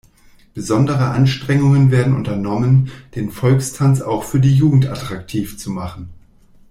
Besondere 0.55 1.09
Anstrengungen 1.11 1.91
werden 1.91 2.15
unternommen, 2.15 2.89
den 3.13 3.29
Volkstanz 3.29 4.01
auch 4.01 4.23
für 4.23 4.39
die 4.39 4.55
Jugend 4.55 4.87
attraktiv 4.87 5.59
zu 5.59 5.69
machen. 5.69 6.09